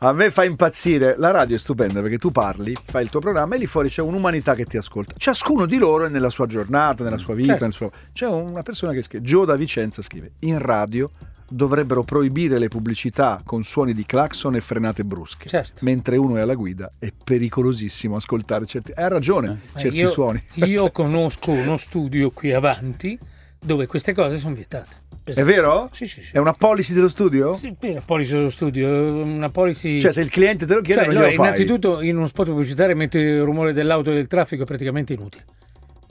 [0.00, 3.54] A me fa impazzire, la radio è stupenda perché tu parli, fai il tuo programma
[3.54, 5.14] e lì fuori c'è un'umanità che ti ascolta.
[5.16, 7.64] Ciascuno di loro è nella sua giornata, nella sua vita, Certo.
[7.64, 11.10] nel suo- c'è una persona che scrive, Gio da Vicenza scrive, in radio
[11.48, 15.48] dovrebbero proibire le pubblicità con suoni di clacson e frenate brusche.
[15.48, 15.82] Certo.
[15.86, 18.92] Mentre uno è alla guida è pericolosissimo ascoltare certi...
[18.94, 20.42] Ha ragione, Ma certi io, suoni.
[20.56, 23.18] Io conosco uno studio qui avanti
[23.58, 25.04] dove queste cose sono vietate.
[25.34, 25.88] È vero?
[25.92, 26.36] Sì, sì, sì.
[26.36, 27.54] È una policy dello studio?
[27.56, 30.00] Sì, sì, una policy dello studio, una policy...
[30.00, 31.52] Cioè se il cliente te lo chiede Cioè, non allora, glielo fai.
[31.52, 35.44] innanzitutto in uno spot pubblicitario mettere il rumore dell'auto e del traffico è praticamente inutile.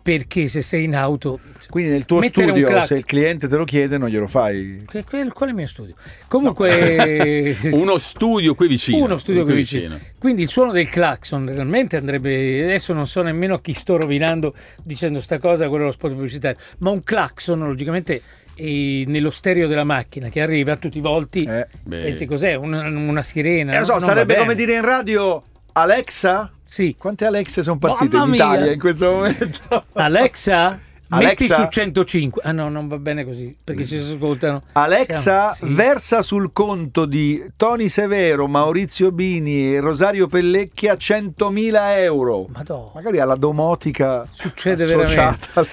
[0.06, 1.40] Perché se sei in auto...
[1.68, 4.84] Quindi nel tuo studio clac- se il cliente te lo chiede non glielo fai.
[4.86, 5.96] Que- quel- Qual è il mio studio?
[6.28, 7.56] Comunque...
[7.74, 9.04] Uno studio qui vicino.
[9.04, 10.00] Uno studio qui vicino.
[10.20, 12.66] Quindi il suono del clacson realmente andrebbe.
[12.66, 16.60] Adesso non so nemmeno chi sto rovinando dicendo sta cosa, quello è lo spot pubblicitario.
[16.78, 18.22] Ma un clacson, logicamente,
[18.54, 18.64] è
[19.08, 21.46] nello stereo della macchina che arriva tutti i volti.
[21.46, 21.68] Eh.
[21.90, 22.54] Pensi cos'è?
[22.54, 23.80] Una, una sirena?
[23.80, 26.52] Eh, so, va sarebbe come dire in radio Alexa?
[26.76, 26.94] Sì.
[27.00, 28.72] Quante Alexe sono partite Mamma in Italia mia.
[28.74, 29.86] in questo momento?
[29.94, 31.56] Alexa, metti Alexa?
[31.56, 32.42] su 105.
[32.44, 34.62] Ah no, non va bene così perché ci ascoltano.
[34.74, 35.78] Alexa Siamo- sì.
[35.78, 42.48] versa sul conto di Tony Severo, Maurizio Bini e Rosario Pellecchi a 100.000 euro.
[42.54, 42.92] Madonna.
[42.94, 45.08] Magari alla domotica Succede al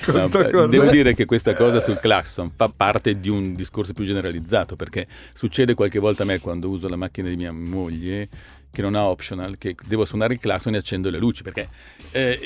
[0.07, 4.05] No, beh, devo dire che questa cosa sul clacson fa parte di un discorso più
[4.05, 8.29] generalizzato perché succede qualche volta a me quando uso la macchina di mia moglie
[8.73, 11.69] che non ha optional, che devo suonare il clacson e accendo le luci perché
[12.13, 12.39] eh,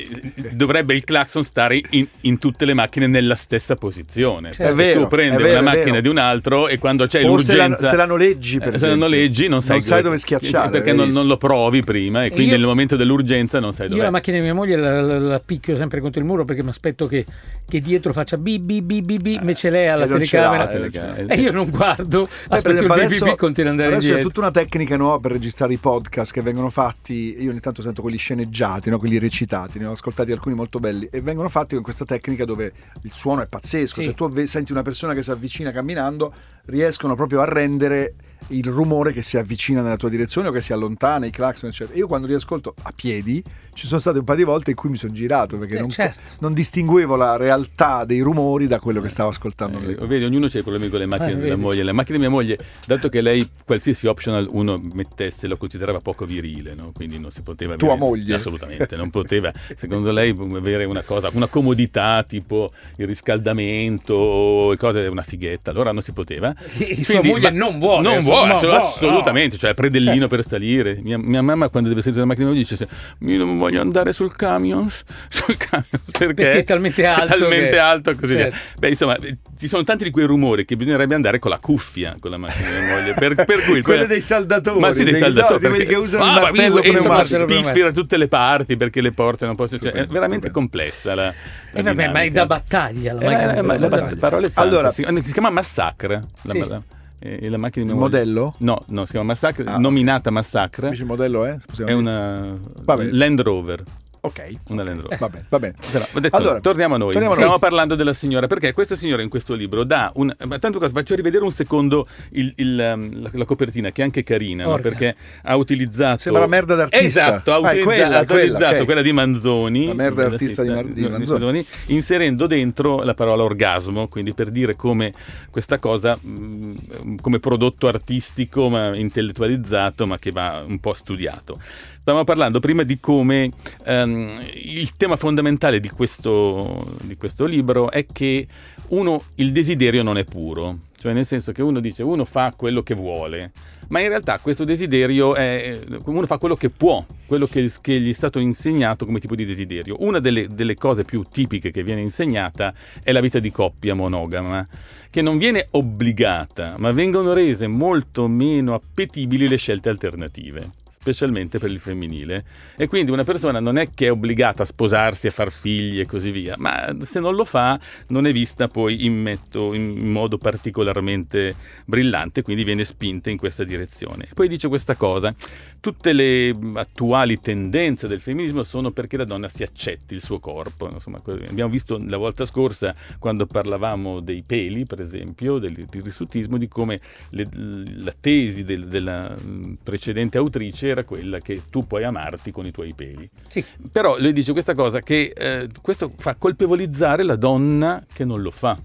[0.50, 4.52] dovrebbe il clacson stare in, in tutte le macchine nella stessa posizione.
[4.52, 4.74] Certo.
[4.74, 7.06] Perché È vero, tu prendi è vero, una è macchina di un altro e quando
[7.06, 7.88] c'è O se la, l'urgenza...
[7.90, 10.70] se la noleggi, per Eh, se la noleggi non sai, sai dove schiacciare.
[10.70, 13.92] perché non, non lo provi prima e quindi io- nel momento dell'urgenza non sai Io
[13.92, 16.62] dove la macchina di mia moglie la, la- la picchio sempre contro il muro perché
[16.62, 17.24] mi aspetto che,
[17.68, 20.36] che dietro faccia bi bi bi bi bi, invece lei ha la e non ce
[20.38, 21.34] l'ha telecamera la telecamera.
[21.34, 23.94] e io non guardo, Eh, per aspetto il bi bi adesso- bi continua ad andare
[23.96, 24.28] adesso c'è indietro.
[24.28, 27.36] tutta una tecnica nuova per registrare i podcast che vengono fatti.
[27.38, 28.98] Io ogni tanto sento quelli sceneggiati, no?
[28.98, 31.08] quelli recitati, ne ho ascoltati alcuni molto belli.
[31.10, 32.72] E vengono fatti con questa tecnica dove
[33.02, 34.00] il suono è pazzesco.
[34.00, 34.08] Sì.
[34.08, 36.32] Se tu senti una persona che si avvicina camminando,
[36.66, 38.14] riescono proprio a rendere
[38.48, 41.98] il rumore che si avvicina nella tua direzione o che si allontana, i clacson, eccetera.
[41.98, 43.42] Io quando li ascolto a piedi
[43.74, 45.90] ci sono state un paio di volte in cui mi sono girato perché Sì, non,
[45.90, 46.20] certo.
[46.40, 49.78] non distinguevo la realtà dei rumori da quello che stavo ascoltando.
[49.80, 51.60] Eh, vedi, ognuno c'ha i problemi con le macchine Eh, della vedi.
[51.60, 51.82] moglie.
[51.82, 56.24] La macchina di mia moglie, dato che lei qualsiasi optional uno mettesse, lo considerava poco
[56.24, 56.92] virile, no?
[56.94, 58.34] quindi non si poteva Tua avere- moglie?
[58.36, 65.22] Assolutamente, non poteva, secondo lei, avere una cosa, una comodità tipo il riscaldamento, cose, una
[65.22, 66.54] fighetta, allora non si poteva.
[66.78, 70.28] E sua moglie ma- non vuole, Non vuole, no, ass- no, assolutamente, cioè predellino Certo.
[70.36, 70.98] per salire.
[71.02, 72.88] Mia, mia mamma quando deve sentire la macchina moglie dice,
[73.20, 75.86] io non voglio andare sul camion, sul camion
[76.18, 78.44] perché, Perché è talmente alto È talmente che- alto così via.
[78.50, 78.58] Certo.
[78.78, 82.14] Beh, insomma, eh, ci sono tanti di quei rumori che bisognerebbe andare con la cuffia
[82.20, 83.14] con la macchina di mia moglie.
[83.14, 85.62] Per, per cui Quelle dei saldatori, Ma sì, dei dei- saldatori.
[85.64, 87.46] no, perché- che usano il Ah, ma martello pneumatico.
[87.48, 89.80] spiffia da tutte le parti perché le porte non possono.
[89.80, 91.24] Cioè, è veramente complessa la.
[91.26, 91.34] la
[91.72, 94.68] E vabbè, ma è da battaglia la Eh, macchina eh, ma- parole sante.
[94.68, 96.22] Allora- si, si chiama Massacre.
[96.42, 96.58] La, Sì.
[96.68, 96.82] la-
[97.26, 98.54] eh, la macchina di Il modello?
[98.58, 99.76] No, no, si chiama Massacre, Ah.
[99.78, 100.84] nominata Massacre.
[100.86, 101.56] Invece il modello è?
[101.58, 101.90] Scusiamo.
[101.90, 103.12] È una Va bene.
[103.12, 103.82] Land Rover.
[104.26, 104.52] Ok.
[104.68, 105.18] Una Land Rover.
[105.18, 105.74] Va bene, va bene.
[106.20, 107.10] Detto, Allora, torniamo a noi.
[107.12, 107.60] torniamo Stiamo noi.
[107.60, 110.34] parlando della signora perché questa signora in questo libro dà un.
[110.46, 114.04] Ma tanto cosa, faccio rivedere un secondo il- il, um, la, la copertina che è
[114.04, 114.78] anche carina no?
[114.78, 116.20] Perché ha utilizzato.
[116.22, 117.04] Sembra la merda d'artista.
[117.04, 118.84] Esatto, ha Ah, è utilizza- quella, utilizzato quella, ok.
[118.84, 119.86] quella di Manzoni.
[119.86, 121.66] La merda d'artista di Mar- di Manzoni.
[121.86, 125.12] inserendo dentro la parola orgasmo, quindi per dire come
[125.50, 131.58] questa cosa, mh, come prodotto artistico ma intellettualizzato, ma che va un po' studiato.
[132.06, 133.50] Stavamo parlando prima di come
[133.84, 138.46] ehm, il tema fondamentale di questo, di questo libro è che
[138.88, 142.82] uno, il desiderio non è puro, cioè nel senso che uno dice uno fa quello
[142.82, 143.52] che vuole,
[143.88, 148.10] ma in realtà questo desiderio è, uno fa quello che può, quello che, che gli
[148.10, 149.96] è stato insegnato come tipo di desiderio.
[150.00, 154.66] Una delle, delle cose più tipiche che viene insegnata è la vita di coppia monogama,
[155.10, 161.70] che non viene obbligata, ma vengono rese molto meno appetibili le scelte alternative specialmente per
[161.70, 162.44] il femminile.
[162.76, 166.06] E quindi una persona non è che è obbligata a sposarsi, a far figli e
[166.06, 167.78] così via, ma se non lo fa
[168.08, 171.54] non è vista poi in, metto- in modo particolarmente
[171.84, 174.26] brillante, quindi viene spinta in questa direzione.
[174.34, 175.32] Poi dice questa cosa,
[175.78, 180.90] tutte le attuali tendenze del femminismo sono perché la donna si accetti il suo corpo.
[180.90, 186.58] Insomma, abbiamo visto la volta scorsa quando parlavamo dei peli, per esempio, del, del rissutismo,
[186.58, 186.98] di come
[187.30, 189.34] le- la tesi del- della
[189.82, 193.28] precedente autrice era quella che tu puoi amarti con i tuoi peli.
[193.46, 193.64] Sì.
[193.92, 198.50] Però lui dice questa cosa che eh, questo fa colpevolizzare la donna che non lo
[198.50, 198.76] fa.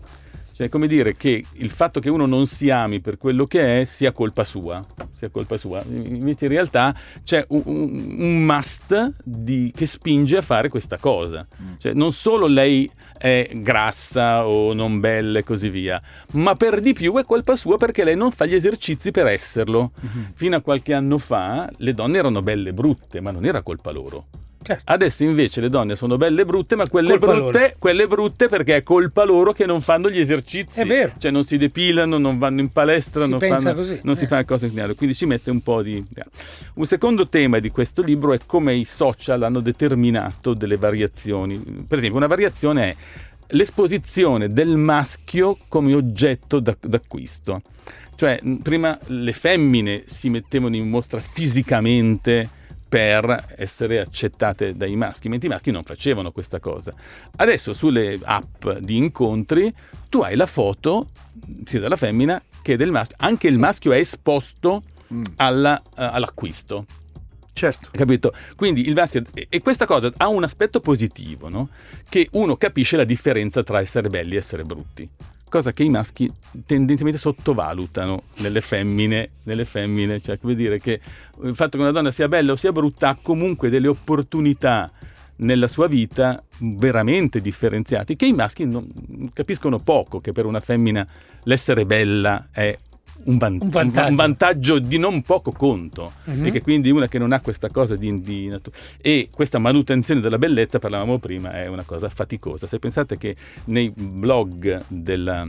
[0.62, 3.84] Cioè come dire che il fatto che uno non si ami per quello che è
[3.84, 4.86] sia colpa sua.
[5.12, 5.84] Sia colpa sua.
[5.90, 11.48] Invece in realtà c'è un, un, un must di, che spinge a fare questa cosa.
[11.60, 11.74] Mm.
[11.80, 12.88] Cioè, non solo lei
[13.18, 16.00] è grassa o non bella e così via,
[16.34, 19.94] ma per di più è colpa sua perché lei non fa gli esercizi per esserlo.
[20.06, 20.26] Mm-hmm.
[20.36, 23.90] Fino a qualche anno fa le donne erano belle e brutte, ma non era colpa
[23.90, 24.28] loro.
[24.64, 24.84] Certo.
[24.86, 28.84] Adesso invece le donne sono belle e brutte, ma quelle brutte, quelle brutte, perché è
[28.84, 30.82] colpa loro che non fanno gli esercizi.
[30.82, 31.14] È vero.
[31.18, 33.74] Cioè non si depilano, non vanno in palestra, si non, fanno,
[34.04, 34.16] non eh.
[34.16, 34.94] si fa cose finali.
[34.96, 36.04] Quindi ci mette un po' di...
[36.76, 41.58] Un secondo tema di questo libro è come i social hanno determinato delle variazioni.
[41.88, 42.96] Per esempio, una variazione è
[43.54, 47.62] l'esposizione del maschio come oggetto d'acquisto.
[48.16, 52.60] Cioè, prima le femmine si mettevano in mostra fisicamente
[52.92, 56.94] per essere accettate dai maschi, mentre i maschi non facevano questa cosa.
[57.38, 59.74] Adesso sulle app di incontri
[60.10, 61.08] tu hai la foto
[61.64, 64.82] sia della femmina che del maschio, anche il maschio è esposto
[65.14, 65.24] mm.
[65.38, 66.86] alla, uh, all'acquisto.
[67.54, 67.88] Certo.
[67.94, 68.34] Capito?
[68.58, 69.24] Quindi il maschio.
[69.48, 71.70] E questa cosa ha un aspetto positivo, no?
[72.10, 75.10] Che uno capisce la differenza tra essere belli e essere brutti
[75.52, 76.32] cosa che i maschi
[76.66, 81.02] tendenzialmente sottovalutano nelle femmine, nelle femmine, cioè come dire che
[81.44, 84.90] il fatto che una donna sia bella o sia brutta ha comunque delle opportunità
[85.38, 88.88] nella sua vita veramente differenziate che i maschi non,
[89.34, 91.06] capiscono poco che per una femmina
[91.44, 92.78] l'essere bella è
[93.26, 94.10] un, van- un, vantaggio.
[94.10, 94.80] un, vantaggio.
[94.80, 96.46] di non poco conto uh-huh.
[96.46, 100.22] e che quindi una che non ha questa cosa di, di natu- e questa manutenzione
[100.22, 102.68] della bellezza, parlavamo prima, è una cosa faticosa.
[102.68, 103.36] Se pensate che
[103.66, 105.48] nei blog della,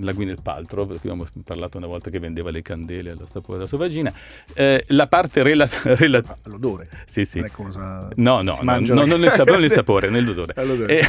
[0.00, 3.58] la Gwyneth Paltrow, di cui abbiamo parlato una volta che vendeva le candele alla sapore
[3.58, 4.12] della sua vagina,
[4.54, 5.94] eh, la parte relativa...
[5.96, 6.88] Rela- ah, l'odore?
[7.06, 7.38] Sì, sì.
[7.38, 8.08] Non è cosa...
[8.16, 10.54] No, no, no, no non, nel sapore, non il sapore, nell'odore.
[10.86, 11.08] Eh,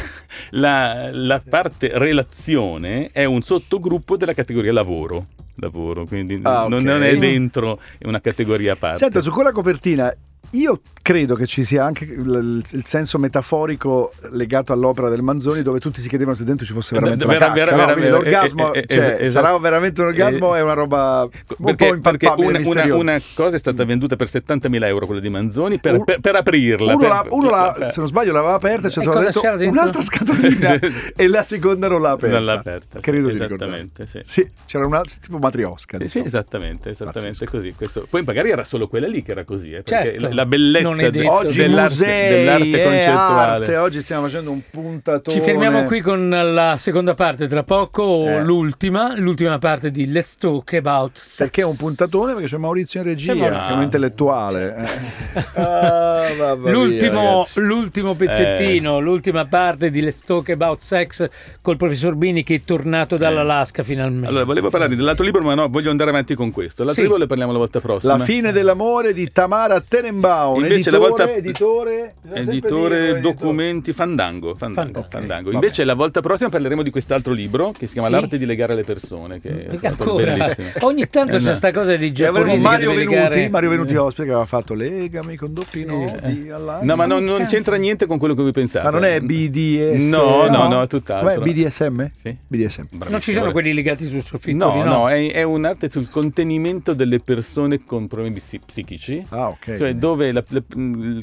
[0.50, 5.26] la, la parte relazione è un sottogruppo della categoria lavoro
[5.60, 6.82] lavoro, quindi ah, okay.
[6.82, 8.98] non, è dentro una categoria a parte.
[8.98, 10.12] Senta, su quella copertina
[10.50, 15.78] io credo che ci sia anche il, il, senso metaforico legato all'opera del Manzoni dove
[15.80, 18.16] tutti si chiedevano se dentro ci fosse veramente vera, la vera, vera, no?
[18.18, 19.46] l'orgasmo eh, eh, cioè, esatto.
[19.46, 23.22] sarà veramente un orgasmo eh, è una roba un perché, po' perché una, una, una,
[23.32, 26.98] cosa è stata venduta per 70.000 euro quella di Manzoni per, per, per aprirla uno,
[26.98, 30.78] per, la, uno la, se non sbaglio l'aveva aperta e ci ha detto un'altra scatolina
[31.16, 34.20] e la seconda non l'ha aperta non l'ha aperta credo sì, esattamente sì.
[34.26, 34.50] sì.
[34.66, 36.22] c'era una tipo matriosca diciamo.
[36.22, 40.18] sì esattamente esattamente così Questo, poi magari era solo quella lì che era così perché
[40.28, 40.34] certo.
[40.34, 43.64] la bellezza de, oggi dell'arte, musei, dell'arte concettuale.
[43.64, 43.76] Arte.
[43.76, 45.36] Oggi stiamo facendo un puntatone.
[45.36, 48.42] Ci fermiamo qui con la seconda parte, tra poco eh.
[48.42, 51.38] l'ultima, l'ultima parte di Let's Talk About Sex.
[51.38, 52.32] Perché è un puntatone?
[52.32, 54.76] Perché c'è Maurizio in regia, c'è un intellettuale.
[54.76, 55.44] Eh.
[55.60, 59.00] ah, l'ultimo, via, l'ultimo, pezzettino, eh.
[59.00, 61.28] l'ultima parte di Let's Talk About Sex
[61.60, 64.28] col professor Bini che è tornato dall'Alaska finalmente.
[64.28, 66.84] Allora, volevo parlare dell'altro libro, ma no, voglio andare avanti con questo.
[66.84, 67.08] L'altro sì.
[67.08, 68.16] libro ne parliamo la volta prossima.
[68.16, 69.80] La fine dell'amore di Tamara
[70.18, 70.56] Tenenbaum.
[70.56, 75.50] Invece editore, la volta editore, editore documenti Fandango, Fandango, Fandango.
[75.52, 78.14] Invece la volta prossima parleremo di quest'altro libro che si chiama sì.
[78.14, 80.36] L'arte di legare le persone che è ancora
[80.80, 83.48] ogni tanto eh, c'è questa cosa di giapponesi Mario Venuti, legare...
[83.48, 86.46] Mario Venuti ospite che aveva fatto legami con doppi nodi
[86.82, 88.84] No, ma non, non, c'entra niente con quello che voi pensate.
[88.84, 90.08] Ma non è BDSM?
[90.08, 91.40] No, no, no, è tutt'altro.
[91.40, 92.10] Com'è BDSM?
[92.14, 92.36] Sì.
[92.46, 92.82] BDSM.
[92.88, 93.10] Bravissimo.
[93.10, 94.56] Non ci sono quelli legati sul soffitto?
[94.56, 99.24] No, no, no è, è, un'arte sul contenimento delle persone con problemi psichici.
[99.28, 99.76] Ah, ok.
[99.76, 100.62] Cioè dove la, la,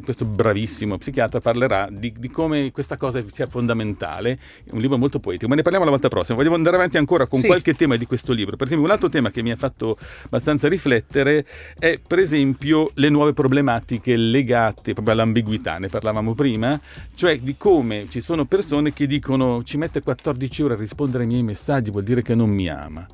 [0.04, 4.38] questo bravissimo psichiatra parlerà di, di, come questa cosa sia fondamentale.
[4.64, 6.38] È un libro molto poetico, ma ne parliamo la volta prossima.
[6.38, 7.48] Vogliamo andare avanti ancora con sì.
[7.48, 8.56] qualche tema di questo libro.
[8.56, 11.46] Per esempio, un altro tema che mi ha fatto abbastanza riflettere
[11.80, 15.78] è, per esempio, le nuove problematiche legate proprio all'ambiguità.
[15.80, 16.80] Ne parlavamo prima,
[17.16, 21.30] cioè di come ci sono persone che dicono ci mette 14 ore a rispondere ai
[21.30, 23.08] miei messaggi, vuol dire che non mi ama.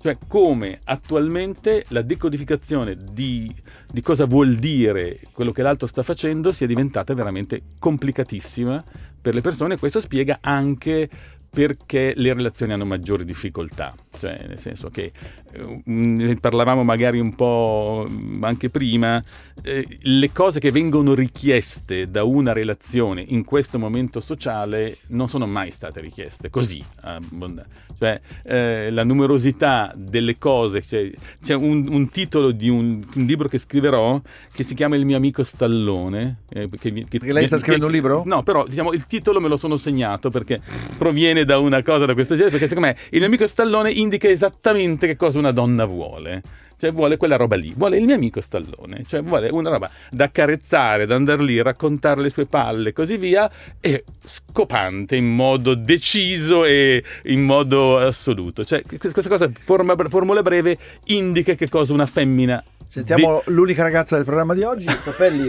[0.00, 3.52] Cioè come attualmente la decodificazione di,
[3.90, 8.84] di, cosa vuol dire quello che l'altro sta facendo sia diventata veramente complicatissima
[9.20, 9.74] per le persone.
[9.74, 11.08] E questo spiega anche
[11.50, 15.10] perché le relazioni hanno maggiori difficoltà, cioè nel senso che
[15.52, 18.06] eh, parlavamo magari un po'
[18.40, 19.22] anche prima,
[19.62, 25.46] eh, le cose che vengono richieste da una relazione in questo momento sociale non sono
[25.46, 26.84] mai state richieste così,
[27.98, 31.10] cioè eh, la numerosità delle cose, cioè,
[31.42, 34.20] c'è un, un, titolo di un, un, libro che scriverò
[34.52, 36.42] che si chiama Il mio amico Stallone.
[36.48, 38.22] Eh, che, che, perché lei sta scrivendo che, un libro?
[38.24, 40.60] No, però diciamo, il titolo me lo sono segnato perché
[40.96, 43.90] proviene viene da una cosa da questo genere, perché secondo me il mio amico Stallone
[43.90, 46.42] indica esattamente che cosa una donna vuole.
[46.78, 50.24] Cioè vuole quella roba lì, vuole il mio amico Stallone, cioè vuole una roba da
[50.24, 55.74] accarezzare, da andare lì, raccontare le sue palle e così via, e scopante in modo
[55.74, 58.64] deciso e in modo assoluto.
[58.64, 63.52] Cioè questa cosa, forma, formula breve, indica che cosa una femmina Sentiamo di...
[63.52, 64.86] l'unica ragazza del programma di oggi.
[64.86, 65.44] Capelli,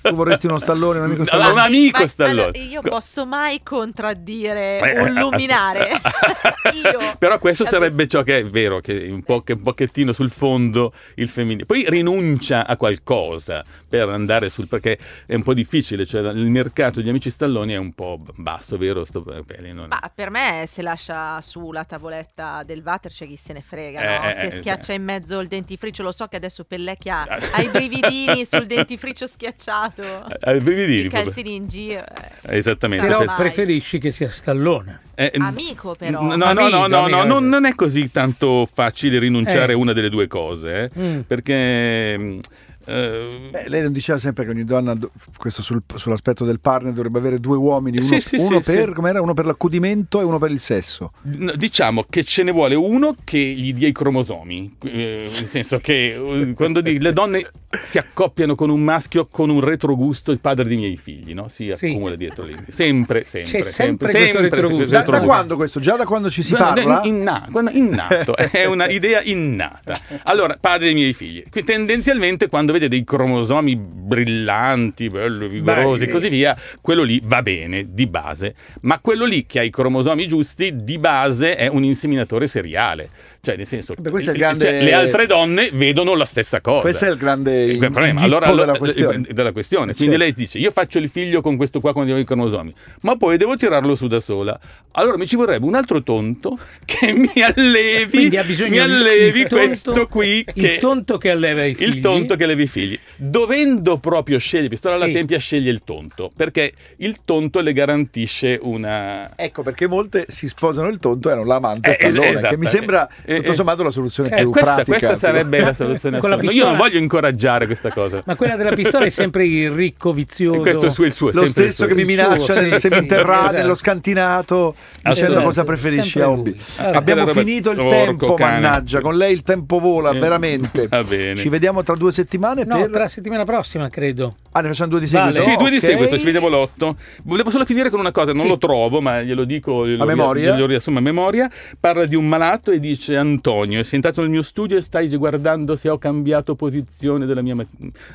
[0.00, 1.50] tu vorresti uno stallone, un amico stallone?
[1.50, 2.42] un amico ma, stallone.
[2.42, 5.88] Allora, io posso mai contraddire eh, un luminare.
[6.72, 6.98] io.
[7.18, 10.92] Però questo sarebbe ciò che è vero, che un, po', che un pochettino sul fondo
[11.16, 11.66] il femminile.
[11.66, 14.68] Poi rinuncia a qualcosa per andare sul...
[14.68, 14.96] perché
[15.26, 19.04] è un po' difficile, cioè il mercato degli amici stalloni è un po' basso, vero?
[19.04, 19.24] Sto,
[19.72, 19.88] non...
[19.88, 24.28] Ma per me se lascia sulla tavoletta del water c'è chi se ne frega, no?
[24.28, 27.22] eh, se eh, schiaccia in mezzo il dentifricio, lo so che adesso per Pellecchi ha,
[27.22, 30.02] ha i brividini sul dentifricio schiacciato.
[30.40, 31.06] Ha i brividini.
[31.06, 32.04] I calzini in giro.
[32.42, 32.58] Eh.
[32.58, 33.06] Esattamente.
[33.06, 35.00] Però preferisci che sia Stallone.
[35.14, 36.20] Eh, Amico però.
[36.20, 39.74] No, no, amico, no, no, no non, non, è così tanto facile rinunciare eh.
[39.74, 40.98] a una delle due cose, eh?
[40.98, 41.20] mm.
[41.20, 42.38] perché mm,
[42.86, 44.96] Uh, Beh, lei non diceva sempre che ogni donna,
[45.36, 48.98] questo sul, sull'aspetto del partner, dovrebbe avere due uomini, uno, sì, sì, uno, sì, per,
[48.98, 51.12] uno per, l'accudimento e uno per il sesso.
[51.22, 56.14] Diciamo che ce ne vuole uno che gli dia i cromosomi, eh, nel senso che
[56.14, 57.48] eh, quando di, le donne
[57.84, 61.48] si accoppiano con un maschio con un retrogusto, il padre dei miei figli, no?
[61.48, 62.56] si accumula dietro lì.
[62.68, 63.50] Sempre, sempre.
[63.50, 64.90] C'è sempre, sempre questo sempre, retrogusto.
[64.90, 65.80] Da, da, quando questo?
[65.80, 67.00] Già da quando ci si parla?
[67.04, 69.98] Inna, innato, è una idea innata.
[70.24, 71.42] Allora, padre dei miei figli.
[71.64, 77.86] Tendenzialmente quando vede dei cromosomi brillanti, belli, vigorosi e così via, quello lì va bene
[77.90, 82.46] di base, ma quello lì che ha i cromosomi giusti di base è un inseminatore
[82.46, 83.08] seriale.
[83.44, 84.64] Cioè, nel senso, Beh, cioè, grande...
[84.64, 86.80] cioè, le altre donne vedono la stessa cosa.
[86.80, 89.20] Questo è il grande il problema allora, della questione.
[89.30, 89.92] Della questione.
[89.92, 90.18] Quindi certo.
[90.18, 93.54] lei dice: Io faccio il figlio con questo qua con i cromosomi, ma poi devo
[93.54, 94.58] tirarlo su da sola.
[94.92, 100.42] Allora mi ci vorrebbe un altro tonto che mi allevi, mi allevi tonto, questo qui.
[100.42, 101.96] Che, il tonto che alleva i figli.
[101.96, 102.98] Il tonto che alleva i figli.
[103.16, 105.12] Dovendo proprio scegliere, pistola alla sì.
[105.12, 109.30] tempia, sceglie il tonto perché il tonto le garantisce una.
[109.36, 112.48] Ecco perché molte si sposano il tonto e hanno l'amante eh, stallone, esatto.
[112.48, 114.98] che mi sembra eh, tutto sommato la soluzione eh, più questa, pratica.
[114.98, 116.62] Questa sarebbe la soluzione Con la pistola...
[116.62, 118.22] Io non voglio incoraggiare questa cosa.
[118.24, 120.58] Ma quella della pistola è sempre il ricco vizioso.
[120.58, 124.74] E questo è il suo, Lo stesso che mi minaccia nel seminterrato, sì, nello scantinato,
[125.02, 126.54] dicendo cosa preferisci a Hobby.
[126.76, 128.52] Abbiamo finito il tempo, cane.
[128.60, 130.88] mannaggia, con lei il tempo vola, eh, veramente.
[130.88, 131.36] Va bene.
[131.36, 132.90] Ci vediamo tra due settimane No, per...
[132.90, 134.36] tra la settimana prossima, credo.
[134.52, 135.32] Ah, ne facciamo due di seguito?
[135.32, 135.44] Vale.
[135.44, 135.90] Sì, due di okay.
[135.90, 136.96] seguito, ci vediamo l'otto.
[137.24, 138.48] Volevo solo finire con una cosa, non sì.
[138.48, 140.54] lo trovo, ma glielo dico, glielo a memoria.
[140.54, 141.50] Glielo riassumo a memoria.
[141.78, 145.74] Parla di un malato e dice Antonio, è sentato nel mio studio e stai guardando
[145.76, 147.56] se ho cambiato posizione della mia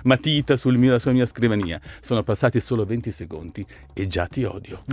[0.03, 1.79] matita sul mio, sulla mia scrivania.
[1.99, 4.83] Sono passati solo 20 secondi e già ti odio.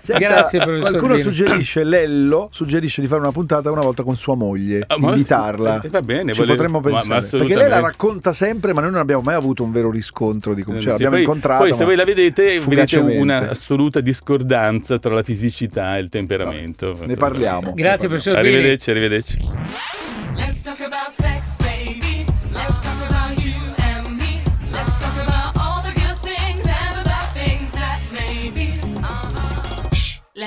[0.00, 4.34] Senta, Grazie professor Qualcuno suggerisce, Lello suggerisce di fare una puntata una volta con sua
[4.34, 5.80] moglie, ah, invitarla.
[5.82, 7.20] Eh, va bene, Ci volevo, potremmo pensare.
[7.20, 9.90] Ma, ma perché lei la racconta sempre, ma noi non abbiamo mai avuto un vero
[9.90, 10.76] riscontro di come.
[10.80, 11.64] Cioè, sì, l'abbiamo poi, incontrato.
[11.64, 16.96] Poi, se voi la vedete, vedete un'assoluta discordanza tra la fisicità e il temperamento.
[17.04, 17.72] Ne parliamo.
[17.74, 18.36] Grazie, professor.
[18.36, 19.38] Arrivederci, arrivederci.
[20.36, 21.56] Let's talk about sex,